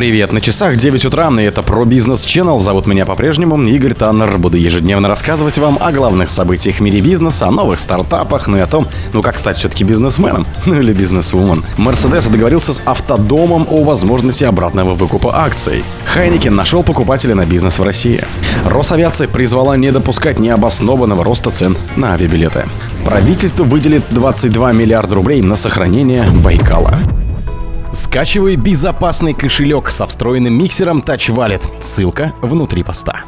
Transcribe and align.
Привет, 0.00 0.32
на 0.32 0.40
часах 0.40 0.76
9 0.76 1.04
утра, 1.04 1.28
и 1.38 1.42
это 1.42 1.62
про 1.62 1.84
бизнес 1.84 2.24
Channel. 2.24 2.58
Зовут 2.58 2.86
меня 2.86 3.04
по-прежнему 3.04 3.62
Игорь 3.62 3.92
Таннер. 3.92 4.38
Буду 4.38 4.56
ежедневно 4.56 5.08
рассказывать 5.08 5.58
вам 5.58 5.76
о 5.78 5.92
главных 5.92 6.30
событиях 6.30 6.76
в 6.76 6.80
мире 6.80 7.02
бизнеса, 7.02 7.48
о 7.48 7.50
новых 7.50 7.78
стартапах, 7.78 8.48
ну 8.48 8.56
и 8.56 8.60
о 8.60 8.66
том, 8.66 8.88
ну 9.12 9.20
как 9.20 9.36
стать 9.36 9.58
все-таки 9.58 9.84
бизнесменом, 9.84 10.46
ну 10.64 10.80
или 10.80 10.94
бизнесвумен. 10.94 11.62
Мерседес 11.76 12.28
договорился 12.28 12.72
с 12.72 12.80
автодомом 12.86 13.66
о 13.68 13.84
возможности 13.84 14.44
обратного 14.44 14.94
выкупа 14.94 15.36
акций. 15.44 15.84
Хайникен 16.06 16.56
нашел 16.56 16.82
покупателя 16.82 17.34
на 17.34 17.44
бизнес 17.44 17.78
в 17.78 17.82
России. 17.82 18.24
Росавиация 18.64 19.28
призвала 19.28 19.76
не 19.76 19.92
допускать 19.92 20.38
необоснованного 20.38 21.22
роста 21.24 21.50
цен 21.50 21.76
на 21.96 22.14
авиабилеты. 22.14 22.64
Правительство 23.04 23.64
выделит 23.64 24.04
22 24.08 24.72
миллиарда 24.72 25.14
рублей 25.14 25.42
на 25.42 25.56
сохранение 25.56 26.24
Байкала. 26.42 26.94
Скачивай 27.92 28.54
безопасный 28.54 29.34
кошелек 29.34 29.90
со 29.90 30.06
встроенным 30.06 30.54
миксером 30.54 31.00
Touch 31.00 31.34
Wallet. 31.34 31.82
Ссылка 31.82 32.34
внутри 32.40 32.84
поста. 32.84 33.24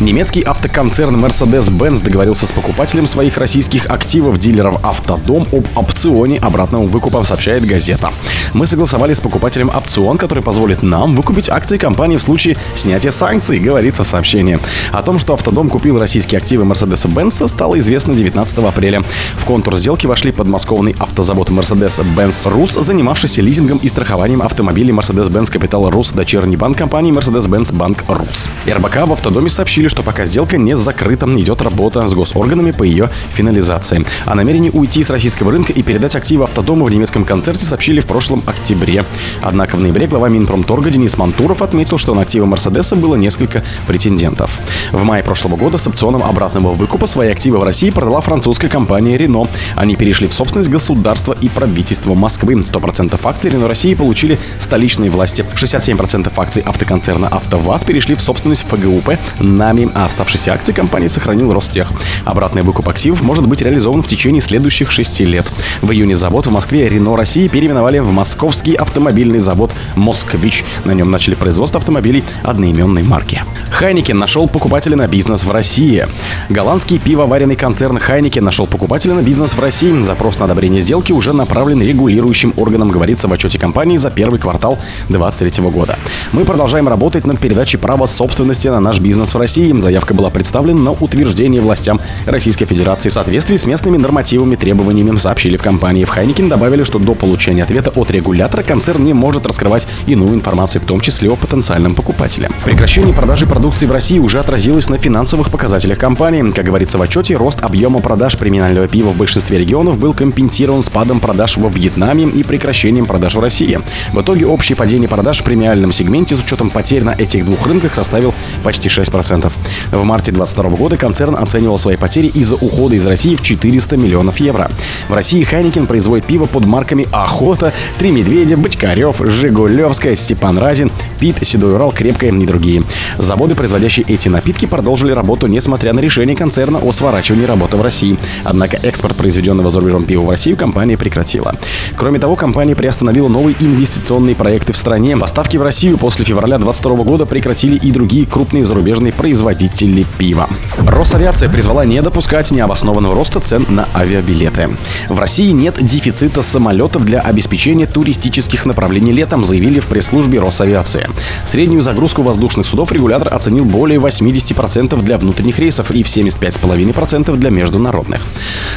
Немецкий 0.00 0.40
автоконцерн 0.40 1.22
Mercedes-Benz 1.22 2.02
договорился 2.02 2.46
с 2.46 2.52
покупателем 2.52 3.04
своих 3.04 3.36
российских 3.36 3.90
активов 3.90 4.38
дилеров 4.38 4.82
«Автодом» 4.82 5.46
об 5.52 5.66
опционе 5.76 6.38
обратного 6.38 6.86
выкупа, 6.86 7.22
сообщает 7.22 7.66
газета. 7.66 8.10
Мы 8.54 8.66
согласовали 8.66 9.12
с 9.12 9.20
покупателем 9.20 9.68
опцион, 9.68 10.16
который 10.16 10.42
позволит 10.42 10.82
нам 10.82 11.14
выкупить 11.14 11.50
акции 11.50 11.76
компании 11.76 12.16
в 12.16 12.22
случае 12.22 12.56
снятия 12.76 13.10
санкций, 13.10 13.58
говорится 13.58 14.02
в 14.02 14.08
сообщении. 14.08 14.58
О 14.90 15.02
том, 15.02 15.18
что 15.18 15.34
«Автодом» 15.34 15.68
купил 15.68 15.98
российские 15.98 16.38
активы 16.38 16.64
Mercedes-Benz, 16.64 17.46
стало 17.46 17.78
известно 17.78 18.14
19 18.14 18.56
апреля. 18.56 19.02
В 19.36 19.44
контур 19.44 19.76
сделки 19.76 20.06
вошли 20.06 20.32
подмосковный 20.32 20.96
автозавод 20.98 21.50
Mercedes-Benz 21.50 22.50
Рус, 22.50 22.72
занимавшийся 22.72 23.42
лизингом 23.42 23.76
и 23.76 23.88
страхованием 23.88 24.40
автомобилей 24.40 24.92
Mercedes-Benz 24.92 25.52
Capital 25.52 25.90
Рус, 25.90 26.12
дочерний 26.12 26.56
банк 26.56 26.78
компании 26.78 27.12
Mercedes-Benz 27.12 27.74
Банк 27.74 28.04
Рус. 28.08 28.48
РБК 28.66 29.06
в 29.06 29.12
«Автодоме» 29.12 29.50
сообщили, 29.50 29.89
что 29.90 30.02
пока 30.02 30.24
сделка 30.24 30.56
не 30.56 30.76
закрыта, 30.76 31.26
идет 31.40 31.60
работа 31.62 32.06
с 32.06 32.14
госорганами 32.14 32.70
по 32.70 32.84
ее 32.84 33.10
финализации. 33.34 34.06
О 34.24 34.34
намерении 34.34 34.70
уйти 34.70 35.02
с 35.02 35.10
российского 35.10 35.50
рынка 35.50 35.72
и 35.72 35.82
передать 35.82 36.14
активы 36.14 36.44
автодома 36.44 36.84
в 36.84 36.90
немецком 36.90 37.24
концерте 37.24 37.64
сообщили 37.66 38.00
в 38.00 38.06
прошлом 38.06 38.42
октябре. 38.46 39.04
Однако 39.42 39.76
в 39.76 39.80
ноябре 39.80 40.06
глава 40.06 40.28
Минпромторга 40.28 40.90
Денис 40.90 41.18
Мантуров 41.18 41.60
отметил, 41.60 41.98
что 41.98 42.14
на 42.14 42.22
активы 42.22 42.46
Мерседеса 42.46 42.94
было 42.94 43.16
несколько 43.16 43.64
претендентов. 43.86 44.58
В 44.92 45.02
мае 45.02 45.22
прошлого 45.22 45.56
года 45.56 45.76
с 45.76 45.86
опционом 45.86 46.22
обратного 46.22 46.72
выкупа 46.72 47.06
свои 47.06 47.30
активы 47.30 47.58
в 47.58 47.64
России 47.64 47.90
продала 47.90 48.20
французская 48.20 48.68
компания 48.68 49.16
Renault. 49.16 49.50
Они 49.74 49.96
перешли 49.96 50.28
в 50.28 50.32
собственность 50.32 50.70
государства 50.70 51.36
и 51.40 51.48
правительства 51.48 52.14
Москвы. 52.14 52.54
100% 52.54 53.18
акций 53.24 53.50
Renault 53.50 53.68
России 53.68 53.94
получили 53.94 54.38
столичные 54.60 55.10
власти. 55.10 55.44
67% 55.56 56.32
акций 56.36 56.62
автоконцерна 56.62 57.26
АвтоВАЗ 57.28 57.84
перешли 57.84 58.14
в 58.14 58.20
собственность 58.20 58.64
ФГУП 58.68 59.18
НАМИ 59.40 59.79
компании, 59.80 59.90
а 59.94 60.06
оставшиеся 60.06 60.52
акции 60.52 60.72
компании 60.72 61.08
сохранил 61.08 61.52
Ростех. 61.52 61.92
Обратный 62.24 62.62
выкуп 62.62 62.88
активов 62.88 63.22
может 63.22 63.46
быть 63.46 63.62
реализован 63.62 64.02
в 64.02 64.06
течение 64.06 64.40
следующих 64.40 64.90
шести 64.90 65.24
лет. 65.24 65.46
В 65.82 65.90
июне 65.92 66.16
завод 66.16 66.46
в 66.46 66.50
Москве 66.50 66.88
Рено 66.88 67.16
России 67.16 67.48
переименовали 67.48 67.98
в 67.98 68.12
Московский 68.12 68.74
автомобильный 68.74 69.38
завод 69.38 69.70
«Москвич». 69.96 70.64
На 70.84 70.92
нем 70.92 71.10
начали 71.10 71.34
производство 71.34 71.78
автомобилей 71.78 72.24
одноименной 72.42 73.02
марки. 73.02 73.42
Heineken 73.70 74.18
нашел 74.18 74.48
покупателя 74.48 74.96
на 74.96 75.06
бизнес 75.06 75.44
в 75.44 75.50
России. 75.50 76.06
Голландский 76.48 76.98
пивоваренный 76.98 77.56
концерн 77.56 77.98
Heineken 77.98 78.44
нашел 78.44 78.66
покупателя 78.66 79.14
на 79.14 79.22
бизнес 79.22 79.54
в 79.54 79.60
России. 79.60 80.00
Запрос 80.02 80.38
на 80.38 80.44
одобрение 80.44 80.80
сделки 80.80 81.12
уже 81.12 81.32
направлен 81.32 81.82
регулирующим 81.82 82.52
органам, 82.56 82.90
говорится 82.90 83.28
в 83.28 83.32
отчете 83.32 83.58
компании 83.58 83.96
за 83.96 84.10
первый 84.10 84.38
квартал 84.38 84.78
2023 85.08 85.64
года. 85.70 85.98
Мы 86.32 86.44
продолжаем 86.44 86.88
работать 86.88 87.26
над 87.26 87.38
передачей 87.38 87.76
права 87.76 88.06
собственности 88.06 88.68
на 88.68 88.80
наш 88.80 89.00
бизнес 89.00 89.34
в 89.34 89.38
России 89.38 89.69
России. 89.70 89.90
Заявка 89.90 90.14
была 90.14 90.30
представлена 90.30 90.80
на 90.80 90.92
утверждение 90.92 91.60
властям 91.60 92.00
Российской 92.26 92.64
Федерации 92.64 93.08
в 93.08 93.14
соответствии 93.14 93.56
с 93.56 93.66
местными 93.66 93.96
нормативами 93.96 94.56
требованиями, 94.56 95.16
сообщили 95.16 95.56
в 95.56 95.62
компании. 95.62 96.04
В 96.04 96.10
Heineken 96.10 96.48
добавили, 96.48 96.84
что 96.84 96.98
до 96.98 97.14
получения 97.14 97.62
ответа 97.62 97.90
от 97.90 98.10
регулятора 98.10 98.62
концерн 98.62 99.04
не 99.04 99.12
может 99.12 99.46
раскрывать 99.46 99.86
иную 100.06 100.34
информацию, 100.34 100.80
в 100.80 100.84
том 100.84 101.00
числе 101.00 101.30
о 101.30 101.36
потенциальном 101.36 101.94
покупателе. 101.94 102.48
Прекращение 102.64 103.14
продажи 103.14 103.46
продукции 103.46 103.86
в 103.86 103.92
России 103.92 104.18
уже 104.18 104.38
отразилось 104.38 104.88
на 104.88 104.98
финансовых 104.98 105.50
показателях 105.50 105.98
компании. 105.98 106.52
Как 106.52 106.64
говорится 106.64 106.98
в 106.98 107.02
отчете, 107.02 107.36
рост 107.36 107.62
объема 107.62 108.00
продаж 108.00 108.36
премиального 108.36 108.86
пива 108.86 109.10
в 109.10 109.16
большинстве 109.16 109.58
регионов 109.58 109.98
был 109.98 110.14
компенсирован 110.14 110.82
спадом 110.82 111.20
продаж 111.20 111.56
во 111.56 111.68
Вьетнаме 111.68 112.24
и 112.24 112.42
прекращением 112.42 113.06
продаж 113.06 113.34
в 113.34 113.40
России. 113.40 113.80
В 114.12 114.20
итоге 114.20 114.46
общее 114.46 114.76
падение 114.76 115.08
продаж 115.08 115.40
в 115.40 115.44
премиальном 115.44 115.92
сегменте 115.92 116.36
с 116.36 116.44
учетом 116.44 116.70
потерь 116.70 117.04
на 117.04 117.10
этих 117.10 117.44
двух 117.44 117.66
рынках 117.66 117.94
составил 117.94 118.34
почти 118.62 118.88
6%. 118.88 119.49
В 119.90 120.02
марте 120.04 120.32
2022 120.32 120.76
года 120.76 120.96
концерн 120.96 121.36
оценивал 121.36 121.78
свои 121.78 121.96
потери 121.96 122.28
из-за 122.28 122.56
ухода 122.56 122.94
из 122.94 123.06
России 123.06 123.36
в 123.36 123.42
400 123.42 123.96
миллионов 123.96 124.38
евро. 124.38 124.70
В 125.08 125.14
России 125.14 125.42
Heineken 125.42 125.86
производит 125.86 126.24
пиво 126.24 126.46
под 126.46 126.64
марками 126.64 127.08
«Охота», 127.10 127.72
«Три 127.98 128.10
медведя», 128.10 128.56
«Бочкарев», 128.56 129.20
«Жигулевская», 129.20 130.16
«Степан 130.16 130.58
Разин», 130.58 130.89
«Пит», 131.20 131.36
«Седой 131.42 131.74
Урал», 131.74 131.92
«Крепкая» 131.92 132.32
и 132.32 132.46
другие. 132.46 132.82
Заводы, 133.18 133.54
производящие 133.54 134.06
эти 134.08 134.28
напитки, 134.28 134.64
продолжили 134.66 135.12
работу, 135.12 135.46
несмотря 135.46 135.92
на 135.92 136.00
решение 136.00 136.34
концерна 136.34 136.78
о 136.78 136.92
сворачивании 136.92 137.44
работы 137.44 137.76
в 137.76 137.82
России. 137.82 138.18
Однако 138.42 138.78
экспорт 138.78 139.16
произведенного 139.16 139.68
за 139.70 139.80
рубежом 139.80 140.04
пива 140.04 140.22
в 140.22 140.30
Россию 140.30 140.56
компания 140.56 140.96
прекратила. 140.96 141.54
Кроме 141.96 142.18
того, 142.18 142.36
компания 142.36 142.74
приостановила 142.74 143.28
новые 143.28 143.54
инвестиционные 143.60 144.34
проекты 144.34 144.72
в 144.72 144.78
стране. 144.78 145.16
Поставки 145.16 145.58
в 145.58 145.62
Россию 145.62 145.98
после 145.98 146.24
февраля 146.24 146.56
2022 146.56 147.04
года 147.04 147.26
прекратили 147.26 147.76
и 147.76 147.90
другие 147.92 148.26
крупные 148.26 148.64
зарубежные 148.64 149.12
производители 149.12 150.06
пива. 150.16 150.48
Росавиация 150.78 151.50
призвала 151.50 151.84
не 151.84 152.00
допускать 152.00 152.50
необоснованного 152.50 153.14
роста 153.14 153.40
цен 153.40 153.66
на 153.68 153.86
авиабилеты. 153.94 154.70
В 155.08 155.18
России 155.18 155.50
нет 155.50 155.76
дефицита 155.82 156.40
самолетов 156.40 157.04
для 157.04 157.20
обеспечения 157.20 157.86
туристических 157.86 158.64
направлений 158.64 159.12
летом, 159.12 159.44
заявили 159.44 159.80
в 159.80 159.86
пресс-службе 159.86 160.40
Росавиации. 160.40 161.09
Среднюю 161.44 161.82
загрузку 161.82 162.22
воздушных 162.22 162.66
судов 162.66 162.92
регулятор 162.92 163.32
оценил 163.32 163.64
более 163.64 163.98
80% 163.98 165.00
для 165.02 165.18
внутренних 165.18 165.58
рейсов 165.58 165.90
и 165.90 166.02
в 166.02 166.06
75,5% 166.06 167.36
для 167.36 167.50
международных. 167.50 168.20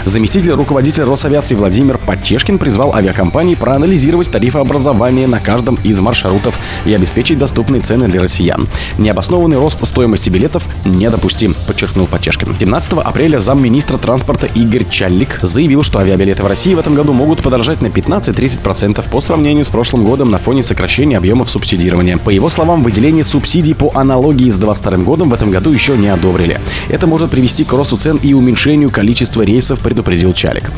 Заместитель 0.06 0.52
руководителя 0.52 1.06
Росавиации 1.06 1.56
Владимир 1.56 1.98
Потешкин 1.98 2.58
призвал 2.58 2.94
авиакомпании 2.94 3.56
проанализировать 3.56 4.32
тарифообразование 4.32 5.28
на 5.28 5.40
каждом 5.40 5.78
из 5.84 6.00
маршрутов 6.00 6.58
и 6.86 6.94
обеспечить 6.94 7.38
доступные 7.38 7.82
цены 7.82 8.08
для 8.08 8.22
россиян. 8.22 8.68
Необоснованный 8.98 9.58
рост 9.58 9.86
стоимости 9.86 10.30
билетов 10.30 10.68
недопустим, 10.86 11.56
подчеркнул 11.68 12.08
Почешкин. 12.08 12.56
17 12.60 12.94
апреля 12.94 13.40
замминистра 13.40 13.98
транспорта 13.98 14.48
Игорь 14.48 14.86
Чаллик 14.90 15.40
заявил, 15.42 15.84
что 15.84 16.00
авиабилеты 16.00 16.44
в 16.44 16.48
России 16.48 16.74
в 16.74 16.80
этом 16.80 16.96
году 16.96 17.14
могут 17.14 17.42
подорожать 17.42 17.82
на 17.82 17.88
15-30% 17.88 19.04
по 19.10 19.22
сравнению 19.22 19.66
с 19.66 19.70
прошлым 19.70 20.06
годом 20.06 20.32
на 20.32 20.38
фоне 20.38 20.64
сокращения 20.64 21.18
объемов 21.18 21.50
субсидирования. 21.50 22.18
По 22.24 22.30
его 22.30 22.50
словам, 22.50 22.84
выделение 22.84 23.24
субсидий 23.24 23.76
по 23.76 23.92
аналогии 23.96 24.50
с 24.50 24.58
2022 24.58 24.98
годом 25.04 25.30
в 25.30 25.34
этом 25.34 25.52
году 25.52 25.72
еще 25.72 25.98
не 25.98 26.08
одобрили. 26.08 26.60
Это 26.90 27.06
может 27.06 27.32
привести 27.32 27.66
к 27.66 27.74
росту 27.74 27.98
цен 27.98 28.18
и 28.22 28.34
уменьшению 28.34 28.90
количества 28.90 29.42
рейсов, 29.42 29.80
предупредил 29.80 30.34
Чалик. 30.34 30.72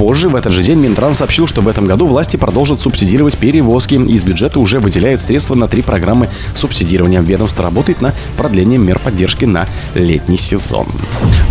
Позже, 0.00 0.30
в 0.30 0.36
этот 0.36 0.54
же 0.54 0.62
день, 0.62 0.78
Минтранс 0.78 1.18
сообщил, 1.18 1.46
что 1.46 1.60
в 1.60 1.68
этом 1.68 1.84
году 1.84 2.06
власти 2.06 2.38
продолжат 2.38 2.80
субсидировать 2.80 3.36
перевозки. 3.36 3.96
Из 3.96 4.24
бюджета 4.24 4.58
уже 4.58 4.80
выделяют 4.80 5.20
средства 5.20 5.54
на 5.54 5.68
три 5.68 5.82
программы 5.82 6.30
субсидирования. 6.54 7.20
Ведомство 7.20 7.64
работает 7.64 8.00
на 8.00 8.14
продление 8.38 8.78
мер 8.78 8.98
поддержки 8.98 9.44
на 9.44 9.66
летний 9.94 10.38
сезон. 10.38 10.86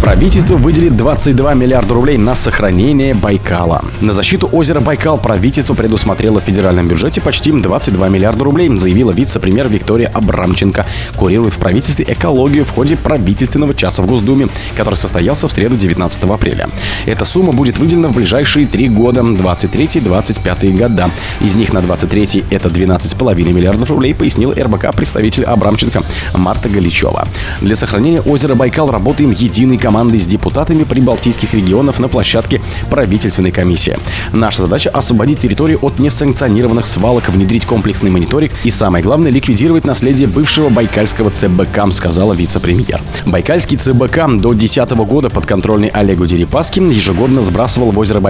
Правительство 0.02 0.56
выделит 0.56 0.98
22 0.98 1.54
миллиарда 1.54 1.94
рублей 1.94 2.18
на 2.18 2.34
сохранение 2.34 3.14
Байкала. 3.14 3.86
На 4.02 4.14
защиту 4.14 4.50
озера 4.52 4.80
Байкал 4.80 5.20
правительство 5.20 5.76
предусмотрело 5.76 6.42
в 6.42 6.44
федеральном 6.44 6.88
бюджете 6.88 7.22
почти 7.22 7.52
22 7.52 8.10
миллиарда 8.10 8.44
рублей, 8.44 8.76
заявила 8.80 9.12
вице-премьер 9.12 9.68
Виктория 9.68 10.10
Абрамченко. 10.12 10.88
Курирует 11.16 11.54
в 11.54 11.58
правительстве 11.60 12.04
экологию 12.10 12.66
в 12.66 12.72
ходе 12.72 12.98
правительственного 12.98 13.76
часа 13.76 14.02
в 14.02 14.08
Госдуме, 14.08 14.48
который 14.76 14.96
состоялся 14.96 15.48
в 15.48 15.52
среду 15.52 15.78
19 15.78 16.24
апреля. 16.24 16.68
Эта 17.06 17.26
сумма 17.26 17.54
будет 17.54 17.78
выделена 17.78 18.08
в 18.08 18.16
ближайшие 18.16 18.39
три 18.46 18.90
года, 18.90 19.22
23-25 19.22 20.78
года. 20.78 21.10
Из 21.42 21.56
них 21.56 21.74
на 21.74 21.82
23 21.82 22.46
это 22.50 22.70
12,5 22.70 23.54
миллиардов 23.54 23.90
рублей, 23.90 24.14
пояснил 24.14 24.52
РБК 24.52 24.96
представитель 24.96 25.44
Абрамченко 25.44 26.04
Марта 26.34 26.70
Галичева. 26.70 27.28
Для 27.62 27.76
сохранения 27.76 28.22
озера 28.22 28.56
Байкал 28.56 28.90
работаем 28.90 29.32
единой 29.32 29.78
командой 29.78 30.20
с 30.20 30.26
депутатами 30.26 30.84
прибалтийских 30.84 31.54
регионов 31.54 32.00
на 32.00 32.08
площадке 32.08 32.62
правительственной 32.90 33.52
комиссии. 33.52 33.98
Наша 34.32 34.62
задача– 34.62 34.90
освободить 34.94 35.40
территорию 35.40 35.80
от 35.82 36.00
несанкционированных 36.00 36.86
свалок, 36.86 37.30
внедрить 37.30 37.66
комплексный 37.66 38.10
мониторинг 38.10 38.52
и, 38.64 38.70
самое 38.70 39.04
главное, 39.04 39.32
ликвидировать 39.32 39.86
наследие 39.86 40.28
бывшего 40.28 40.70
байкальского 40.70 41.30
ЦБК, 41.30 41.92
сказала 41.92 42.34
вице-премьер. 42.34 43.02
Байкальский 43.26 43.78
ЦБК 43.78 44.28
до 44.38 44.54
2010 44.54 44.92
года 44.92 45.30
подконтрольный 45.30 45.90
Олегу 45.90 46.26
Дерипаски 46.26 46.80
ежегодно 46.80 47.42
сбрасывал 47.42 47.92
в 47.92 48.00
озеро 48.00 48.20
Байкал 48.20 48.29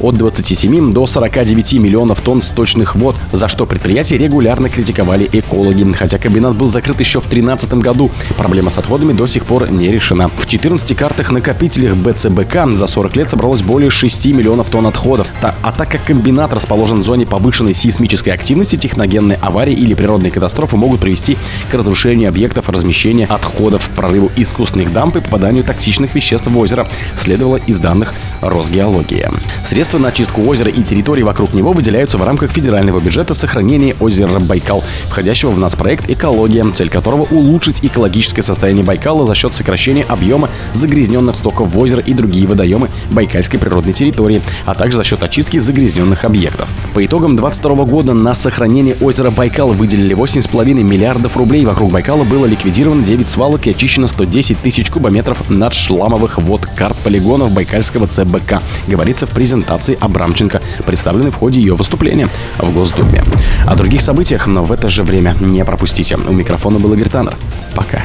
от 0.00 0.16
27 0.16 0.92
до 0.92 1.06
49 1.06 1.74
миллионов 1.74 2.20
тонн 2.20 2.42
сточных 2.42 2.94
вод, 2.96 3.16
за 3.32 3.48
что 3.48 3.66
предприятие 3.66 4.18
регулярно 4.18 4.68
критиковали 4.68 5.28
экологи. 5.32 5.78
Хотя 5.92 6.18
комбинат 6.18 6.56
был 6.56 6.68
закрыт 6.68 7.00
еще 7.00 7.20
в 7.20 7.28
2013 7.28 7.74
году, 7.74 8.10
проблема 8.36 8.70
с 8.70 8.78
отходами 8.78 9.12
до 9.12 9.26
сих 9.26 9.44
пор 9.44 9.70
не 9.70 9.90
решена. 9.90 10.28
В 10.28 10.46
14 10.46 10.96
картах 10.96 11.30
накопителях 11.30 11.94
БЦБК 11.94 12.68
за 12.74 12.86
40 12.86 13.16
лет 13.16 13.30
собралось 13.30 13.62
более 13.62 13.90
6 13.90 14.26
миллионов 14.26 14.70
тонн 14.70 14.86
отходов. 14.86 15.28
А 15.40 15.72
так 15.72 15.90
как 15.90 16.04
комбинат 16.04 16.52
расположен 16.52 17.00
в 17.00 17.02
зоне 17.02 17.26
повышенной 17.26 17.74
сейсмической 17.74 18.32
активности, 18.32 18.76
техногенные 18.76 19.38
аварии 19.40 19.74
или 19.74 19.94
природные 19.94 20.32
катастрофы 20.32 20.76
могут 20.76 21.00
привести 21.00 21.36
к 21.70 21.74
разрушению 21.74 22.28
объектов 22.28 22.68
размещения 22.68 23.26
отходов, 23.26 23.88
прорыву 23.94 24.30
искусственных 24.36 24.92
дамб 24.92 25.16
и 25.16 25.20
попаданию 25.20 25.64
токсичных 25.64 26.14
веществ 26.14 26.48
в 26.48 26.58
озеро, 26.58 26.88
следовало 27.16 27.56
из 27.56 27.78
данных 27.78 28.14
Росгеологии. 28.40 29.28
Средства 29.64 29.98
на 29.98 30.08
очистку 30.08 30.42
озера 30.42 30.70
и 30.70 30.82
территории 30.82 31.22
вокруг 31.22 31.52
него 31.54 31.72
выделяются 31.72 32.18
в 32.18 32.24
рамках 32.24 32.50
федерального 32.50 33.00
бюджета 33.00 33.34
сохранения 33.34 33.94
озера 34.00 34.38
Байкал, 34.38 34.82
входящего 35.08 35.50
в 35.50 35.58
нацпроект 35.58 36.08
«Экология», 36.10 36.64
цель 36.72 36.88
которого 36.88 37.22
улучшить 37.30 37.80
экологическое 37.82 38.42
состояние 38.42 38.84
Байкала 38.84 39.24
за 39.24 39.34
счет 39.34 39.54
сокращения 39.54 40.04
объема 40.08 40.48
загрязненных 40.72 41.36
стоков 41.36 41.72
в 41.72 41.78
озеро 41.78 42.00
и 42.00 42.14
другие 42.14 42.46
водоемы 42.46 42.88
Байкальской 43.10 43.58
природной 43.58 43.92
территории, 43.92 44.42
а 44.64 44.74
также 44.74 44.96
за 44.96 45.04
счет 45.04 45.22
очистки 45.22 45.58
загрязненных 45.58 46.24
объектов. 46.24 46.68
По 46.94 47.04
итогам 47.04 47.36
2022 47.36 47.84
года 47.84 48.14
на 48.14 48.34
сохранение 48.34 48.96
озера 49.00 49.30
Байкал 49.30 49.72
выделили 49.72 50.16
8,5 50.16 50.82
миллиардов 50.82 51.36
рублей. 51.36 51.64
Вокруг 51.64 51.92
Байкала 51.92 52.24
было 52.24 52.46
ликвидировано 52.46 53.04
9 53.04 53.28
свалок 53.28 53.66
и 53.66 53.70
очищено 53.70 54.08
110 54.08 54.58
тысяч 54.58 54.90
кубометров 54.90 55.50
надшламовых 55.50 56.38
вод 56.38 56.66
карт 56.66 56.96
полигонов 56.98 57.52
Байкальского 57.52 58.06
ЦБК, 58.06 58.62
говорится 59.18 59.26
в 59.26 59.30
презентации 59.30 59.98
Абрамченко, 60.00 60.60
представленной 60.86 61.30
в 61.30 61.34
ходе 61.34 61.60
ее 61.60 61.74
выступления 61.74 62.28
в 62.58 62.72
Госдуме. 62.72 63.24
О 63.66 63.74
других 63.74 64.00
событиях, 64.00 64.46
но 64.46 64.64
в 64.64 64.72
это 64.72 64.88
же 64.88 65.02
время 65.02 65.34
не 65.40 65.64
пропустите. 65.64 66.16
У 66.16 66.32
микрофона 66.32 66.78
был 66.78 66.92
Игорь 66.92 67.08
Таннер. 67.08 67.36
Пока. 67.74 68.02